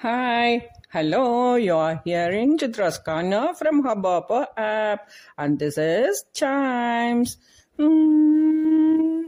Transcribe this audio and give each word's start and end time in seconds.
Hi, 0.00 0.66
hello, 0.88 1.56
you're 1.56 2.00
hearing 2.04 2.56
Chitra's 2.56 2.96
Corner 2.98 3.52
from 3.52 3.82
Hubhopper 3.82 4.46
app, 4.56 5.10
and 5.36 5.58
this 5.58 5.76
is 5.76 6.24
Chimes. 6.32 7.32
Hmm. 7.78 9.20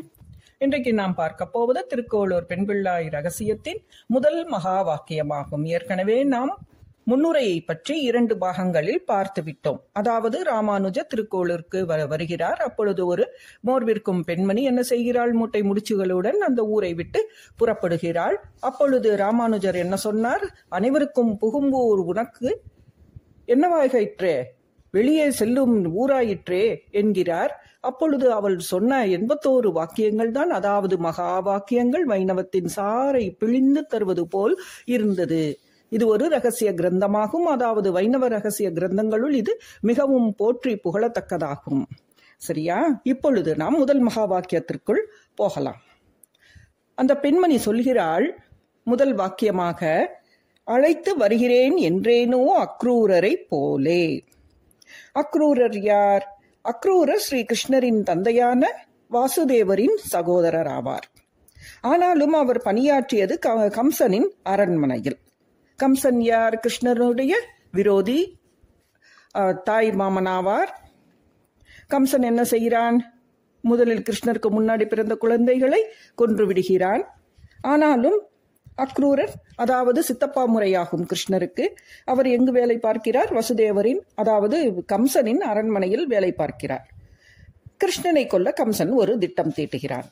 இன்றைக்கு 0.59 0.91
நாம் 0.93 1.15
பார்க்க 1.15 1.47
போவது 1.47 1.81
திருக்கோளூர் 1.91 2.49
பெண்பிள்ளாய் 2.49 3.07
ரகசியத்தின் 3.09 3.81
முதல் 4.07 4.41
மகா 4.47 4.75
வாக்கியமாகும் 4.83 5.65
ஏற்கனவே 5.67 6.19
நாம் 6.25 6.53
முன்னுரையை 7.05 7.61
பற்றி 7.61 8.01
இரண்டு 8.01 8.39
பாகங்களில் 8.39 9.05
பார்த்து 9.05 9.43
விட்டோம் 9.43 9.81
அதாவது 9.93 10.43
ராமானுஜ 10.43 11.07
திருக்கோளூருக்கு 11.15 11.75
வ- 11.75 12.09
வருகிறார். 12.09 12.57
அப்பொழுது 12.57 13.07
ஒரு 13.07 13.29
மோர்விற்கும் 13.67 14.21
பெண்மணி 14.21 14.63
என்ன 14.63 14.83
செய்கிறாள்? 14.83 15.33
மூட்டை 15.33 15.63
முடிச்சுகளுடன் 15.63 16.33
அந்த 16.33 16.67
ஊரை 16.67 16.95
விட்டு 16.95 17.31
புறப்படுகிறாள். 17.59 18.35
அப்பொழுது 18.61 19.17
ராமானுஜர் 19.17 19.75
என்ன 19.75 19.97
சொன்னார்? 19.97 20.55
அனைவருக்கும் 20.69 21.39
புகும்பூர் 21.41 22.05
உனக்கு 22.05 22.63
என்னவாயிற்றே? 23.47 24.43
வெளியே 24.91 25.31
செல்லும் 25.31 25.99
ஊராயிற்றே 25.99 26.79
என்கிறார். 26.91 27.65
அப்பொழுது 27.81 28.33
அவள் 28.33 28.59
சொன்ன 28.59 29.07
எண்பத்தோரு 29.07 29.73
வாக்கியங்கள் 29.73 30.31
தான் 30.31 30.51
அதாவது 30.51 30.99
மகா 30.99 31.41
வாக்கியங்கள் 31.41 32.07
வைணவத்தின் 32.07 32.69
சாரை 32.77 33.37
பிழிந்து 33.39 33.87
தருவது 33.87 34.29
போல் 34.29 34.61
இருந்தது. 34.85 35.59
இது 35.93 36.07
ஒரு 36.07 36.29
ரகசிய 36.29 36.73
கிரந்தமாகும். 36.73 37.51
அதாவது 37.51 37.93
வைணவ 37.93 38.29
ரகசிய 38.29 38.71
கிரந்தங்களுள் 38.71 39.33
இது 39.33 39.61
மிகவும் 39.81 40.35
போற்றி 40.35 40.81
புகழத்தக்கதாகும். 40.85 41.85
சரியா? 42.37 43.01
இப்பொழுது 43.03 43.57
நாம் 43.57 43.77
முதல் 43.77 43.99
மகா 43.99 44.31
வாக்கியத்திற்குள் 44.31 45.01
போகலாம். 45.35 45.81
அந்த 46.95 47.17
பெண்மணி 47.17 47.57
சொல்கிறாள் 47.57 48.29
முதல் 48.85 49.15
வாக்கியமாக 49.15 50.07
அழைத்து 50.65 51.17
வருகிறேன் 51.17 51.77
என்றேனோ 51.77 52.47
அக்ரூரரை 52.57 53.35
போலே. 53.49 54.25
அக்ரூரர் 55.15 55.79
யார்? 55.79 56.41
அக்ரூரர் 56.65 57.19
ஸ்ரீ 57.19 57.45
கிருஷ்ணரின் 57.45 58.03
தந்தையான 58.03 58.87
வாசுதேவரின் 59.11 59.95
சகோதரர் 59.97 60.67
ஆவார் 60.67 61.09
ஆனாலும் 61.81 62.33
அவர் 62.33 62.63
பணியாற்றியது 62.63 63.39
க- 63.39 63.69
கம்சனின் 63.69 64.29
அரண்மனையில். 64.43 65.19
கம்சன் 65.83 66.21
யார் 66.33 66.55
கிருஷ்ணருடைய 66.65 67.33
விரோதி. 67.77 68.21
தாய் 69.69 69.91
மாமனாவார். 70.01 70.71
கம்சன் 71.93 72.27
என்ன 72.31 72.43
செய்கிறான்? 72.53 72.99
முதலில் 73.71 74.05
கிருஷ்ணருக்கு 74.09 74.49
முன்னாடி 74.59 74.85
பிறந்த 74.93 75.15
குழந்தைகளை 75.25 75.81
கொன்று 76.21 76.45
விடுகிறான். 76.51 77.03
ஆனாலும் 77.73 78.19
அக்ரூரர் 78.85 79.35
அதாவது 79.63 80.01
சித்தப்பா 80.09 80.43
முறையாகும் 80.55 81.05
கிருஷ்ணருக்கு 81.11 81.65
அவர் 82.13 82.29
எங்கு 82.37 82.53
வேலை 82.59 82.77
பார்க்கிறார்? 82.87 83.31
வசுதேவரின் 83.39 84.01
அதாவது 84.23 84.59
கம்சனின் 84.93 85.43
அரண்மனையில் 85.51 86.07
வேலை 86.15 86.33
பார்க்கிறார். 86.41 86.87
கிருஷ்ணனை 87.83 88.25
கொல்ல 88.33 88.49
கம்சன் 88.61 88.93
ஒரு 89.03 89.15
திட்டம் 89.25 89.55
தீட்டுகிறான். 89.57 90.09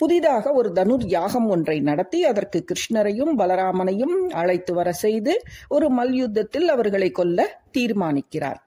புதிதாக 0.00 0.52
ஒரு 0.52 0.72
தனுர் 0.74 1.06
யாகம் 1.06 1.48
ஒன்றை 1.48 1.80
நடத்தி 1.80 2.24
அதற்கு 2.24 2.64
கிருஷ்ணரையும் 2.64 3.38
பலராமனையும் 3.38 4.30
அழைத்து 4.30 4.74
வர 4.74 4.92
செய்து 4.92 5.42
ஒரு 5.68 5.88
மல்யுத்தத்தில் 5.88 6.68
அவர்களை 6.68 7.10
கொல்ல 7.10 7.62
தீர்மானிக்கிறார். 7.78 8.60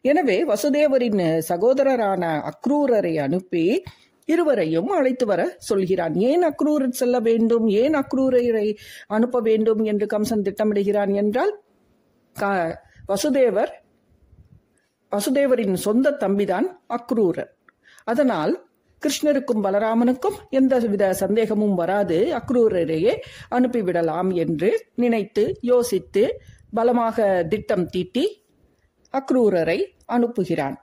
எனவே 0.00 0.44
வசுதேவரின் 0.44 1.42
சகோதரரான 1.48 2.40
அக்ரூரரை 2.42 3.20
அனுப்பி 3.20 3.82
இருவரையும் 4.24 4.88
அழைத்து 4.88 5.26
வர 5.26 5.54
சொல்கிறான். 5.58 6.14
ஏன் 6.14 6.44
அக்ரூரர் 6.44 6.90
செல்ல 6.90 7.20
வேண்டும்? 7.20 7.68
ஏன் 7.68 7.92
அக்ரூரரை 7.92 8.76
அனுப்ப 9.06 9.40
வேண்டும் 9.40 9.84
என்று 9.84 10.06
கம்சன் 10.06 10.42
திட்டமிடுகிறான் 10.42 11.14
என்றால் 11.14 11.60
க- 12.32 12.82
வசுதேவர் 13.08 13.70
வசுதேவரின் 15.12 15.74
சொந்த 15.74 16.16
தம்பிதான் 16.20 16.66
அக்ரூரர். 16.86 17.56
அதனால் 18.04 18.67
கிருஷ்ணருக்கும் 19.02 19.62
பலராமனுக்கும் 19.62 20.36
எந்தவித 20.50 21.14
சந்தேகமும் 21.14 21.74
வராது 21.74 22.40
அக்ரூரரையே 22.40 23.14
அனுப்பிவிடலாம் 23.50 24.34
என்று 24.34 24.86
நினைத்து 24.94 25.58
யோசித்து 25.60 26.40
பலமாக 26.70 27.46
திட்டம் 27.48 27.86
தீட்டி 27.86 28.24
அக்ரூரரை 29.14 29.78
அனுப்புகிறான். 30.06 30.76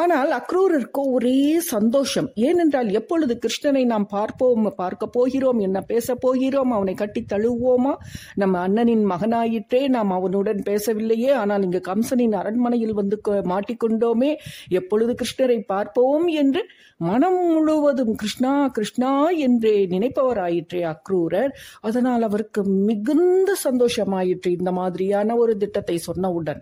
ஆனால் 0.00 0.30
அக்ரூரருக்கோ 0.30 1.12
ஒரே 1.12 1.60
சந்தோஷம். 1.60 2.30
ஏனென்றால் 2.34 2.92
எப்பொழுது 2.92 3.38
கிருஷ்ணனை 3.38 3.84
நாம் 3.84 4.06
பார்ப்போம் 4.06 4.74
பார்க்க 4.76 5.06
போகிறோம் 5.06 5.58
என்ன 5.58 5.80
பேச 5.80 6.14
போகிறோம் 6.14 6.70
அவனை 6.70 6.94
கட்டி 6.94 7.24
தழுவோமா 7.32 7.94
நம்ம 8.34 8.68
அண்ணனின் 8.68 9.10
மகனாயிற்றே 9.10 9.88
நாம் 9.88 10.10
அவனுடன் 10.10 10.62
பேசவில்லையே. 10.66 11.32
ஆனால் 11.32 11.62
இங்கு 11.62 11.80
கம்சனின் 11.80 12.32
அரண்மனையில் 12.32 12.94
வந்து 12.94 13.20
கொ- 13.28 13.42
மாட்டிக்கொண்டோமே. 13.44 14.36
எப்பொழுது 14.68 15.14
கிருஷ்ணரை 15.14 15.60
பார்ப்போம் 15.66 16.26
என்று 16.26 16.66
மனம் 16.96 17.52
முழுவதும் 17.52 18.14
கிருஷ்ணா 18.14 18.68
கிருஷ்ணா 18.68 19.28
என்றே 19.28 19.86
நினைப்பவராயிற்றே 19.86 20.80
அக்ரூரர். 20.80 21.50
அதனால் 21.80 22.22
அவருக்கு 22.22 22.64
மிகுந்த 22.64 23.56
சந்தோஷமாயிற்று 23.64 24.48
இந்த 24.48 24.72
மாதிரியான 24.72 25.36
ஒரு 25.36 25.56
திட்டத்தை 25.56 26.00
சொன்னவுடன். 26.06 26.58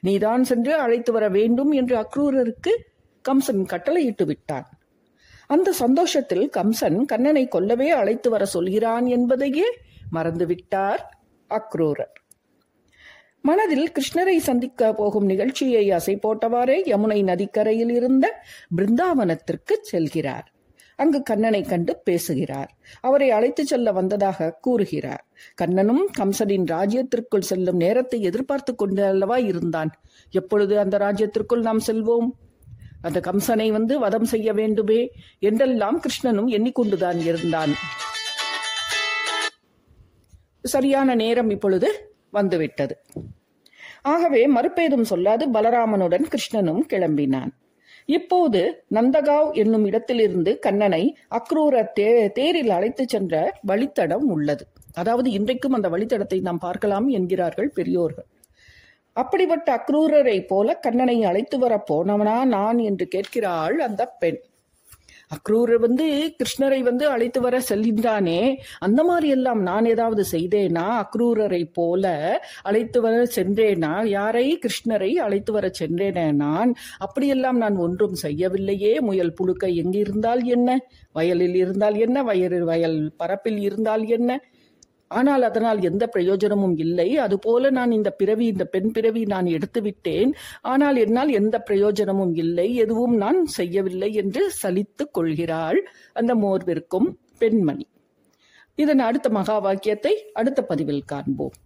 நீதான் 0.00 0.44
சென்று 0.44 0.74
அழைத்து 0.74 1.12
வர 1.12 1.28
வேண்டும் 1.28 1.70
என்று 1.70 1.96
அக்ரூரருக்கு 1.96 2.74
கம்சன் 3.28 3.64
கட்டளையிட்டு 3.66 4.26
விட்டான். 4.26 4.68
அந்த 5.46 5.72
சந்தோஷத்தில் 5.72 6.50
கம்சன் 6.50 7.04
கண்ணனை 7.04 7.48
கொல்லவே 7.48 7.88
அழைத்து 7.88 8.30
வர 8.30 8.44
சொல்கிறான் 8.44 9.06
என்பதையே 9.06 9.78
மறந்துவிட்டார் 10.12 11.02
அக்ரூரர். 11.50 12.14
மனதில் 13.40 13.92
கிருஷ்ணரை 13.92 14.36
சந்திக்க 14.36 14.92
போகும் 14.92 15.24
நிகழ்ச்சியை 15.24 15.90
அசை 15.90 16.14
போட்டவாறே 16.14 16.78
யமுனை 16.84 17.22
நதிக்கரையில் 17.22 17.90
இருந்த 17.90 18.42
பிருந்தாவனத்திற்கு 18.76 19.74
செல்கிறார். 19.92 20.46
அங்கு 20.96 21.22
கண்ணனை 21.22 21.62
கண்டு 21.62 21.96
பேசுகிறார். 21.96 22.76
அவரை 23.00 23.30
அழைத்துச் 23.30 23.66
செல்ல 23.66 23.92
வந்ததாக 23.92 24.58
கூறுகிறார். 24.60 25.26
கண்ணனும் 25.54 26.10
கம்சனின் 26.18 26.64
ராஜ்யத்திற்குள் 26.64 27.40
செல்லும் 27.40 27.76
நேரத்தை 27.76 28.20
எதிர்பார்த்து 28.20 28.74
கொண்டு 28.74 29.04
அல்லவா 29.04 29.36
இருந்தான்? 29.36 29.90
எப்பொழுது 30.30 30.78
அந்த 30.78 30.98
ராஜ்யத்திற்குள் 30.98 31.60
நாம் 31.60 31.80
செல்வோம்? 31.86 32.30
அந்த 33.00 33.20
கம்சனை 33.20 33.70
வந்து 33.70 33.98
வதம் 33.98 34.24
செய்ய 34.24 34.52
வேண்டுமே? 34.52 35.10
என்றெல்லாம் 35.38 36.00
கிருஷ்ணனும் 36.00 36.48
எண்ணிக்கொண்டுதான் 36.48 37.20
இருந்தான். 37.20 37.70
சரியான 40.62 41.14
நேரம் 41.14 41.50
இப்பொழுது 41.50 42.14
வந்துவிட்டது. 42.30 42.98
ஆகவே 44.02 44.54
மறுபேதும் 44.54 45.04
சொல்லாது 45.10 45.46
பலராமனுடன் 45.52 46.24
கிருஷ்ணனும் 46.28 46.80
கிளம்பினான். 46.88 47.50
இப்போது 48.08 48.60
நந்தகாவ் 48.94 49.52
என்னும் 49.52 49.84
இடத்திலிருந்து 49.84 50.58
கண்ணனை 50.58 51.02
அக்ரூர 51.30 51.84
தே 52.00 52.10
தேரில் 52.32 52.70
அழைத்துச் 52.70 53.08
சென்ற 53.08 53.34
வழித்தடம் 53.68 54.26
உள்ளது. 54.28 54.64
அதாவது 54.92 55.30
இன்றைக்கும் 55.30 55.72
அந்த 55.72 55.88
வழித்தடத்தை 55.88 56.40
நாம் 56.40 56.58
பார்க்கலாம் 56.58 57.08
என்கிறார்கள் 57.08 57.68
பெரியோர்கள். 57.68 58.26
அப்படிப்பட்ட 59.12 59.68
அக்ரூரரை 59.76 60.46
போல 60.46 60.74
கண்ணனை 60.74 61.24
அழைத்து 61.24 61.58
வர 61.58 61.84
போனவனா 61.90 62.44
நான் 62.44 62.78
என்று 62.78 63.08
கேட்கிறாள் 63.08 63.78
அந்த 63.78 64.02
பெண். 64.18 64.40
அக்ரூரர் 65.30 65.80
வந்து 65.80 66.34
கிருஷ்ணரை 66.36 66.80
வந்து 66.80 67.08
அழைத்து 67.08 67.40
வர 67.40 67.60
செல்கின்றானே. 67.68 68.56
அந்த 68.78 69.04
மாதிரி 69.04 69.28
எல்லாம் 69.28 69.62
நான் 69.62 69.84
ஏதாவது 69.84 70.24
செய்தேனா? 70.30 71.02
அக்ரூரரை 71.02 71.68
போல 71.72 72.04
அழைத்து 72.62 73.00
வர 73.00 73.28
சென்றேனா? 73.34 74.04
யாரை? 74.04 74.58
கிருஷ்ணரை 74.58 75.12
அழைத்து 75.12 75.52
வர 75.52 75.70
சென்றேனே 75.78 76.32
நான். 76.32 76.74
அப்படியெல்லாம் 76.98 77.56
நான் 77.56 77.76
ஒன்றும் 77.76 78.16
செய்யவில்லையே. 78.22 79.00
முயல் 79.00 79.32
புழுக்க 79.32 79.66
எங்கிருந்தால் 79.66 80.44
என்ன? 80.44 80.78
வயலில் 81.12 81.54
இருந்தால் 81.54 81.96
என்ன? 81.96 82.22
வயல் 82.22 82.62
வயல் 82.62 83.12
பரப்பில் 83.16 83.58
இருந்தால் 83.58 84.06
என்ன? 84.06 84.40
ஆனால் 85.08 85.42
அதனால் 85.42 85.80
எந்த 85.82 86.06
பிரயோஜனமும் 86.06 86.76
இல்லை. 86.76 87.16
அதுபோல 87.16 87.70
நான் 87.70 87.90
இந்த 87.90 88.10
பிறவி 88.10 88.46
இந்த 88.46 88.64
பெண் 88.64 88.90
பிறவி 88.90 89.24
நான் 89.24 89.46
எடுத்து 89.46 89.82
விட்டேன். 89.82 90.34
ஆனால் 90.62 90.96
என்னால் 90.96 91.28
எந்த 91.28 91.58
பிரயோஜனமும் 91.60 92.34
இல்லை. 92.34 92.74
எதுவும் 92.74 93.16
நான் 93.16 93.44
செய்யவில்லை 93.44 94.12
என்று 94.14 94.50
சலித்துக் 94.62 95.12
கொள்கிறாள் 95.12 95.80
அந்த 96.12 96.34
மோர்விற்கும் 96.34 97.08
பெண்மணி. 97.38 97.86
இதன் 98.74 98.98
அடுத்த 98.98 99.28
மகா 99.28 99.58
வாக்கியத்தை 99.58 100.30
அடுத்த 100.32 100.62
பதிவில் 100.62 101.04
காண்போம். 101.04 101.56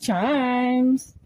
Chimes. 0.00 1.19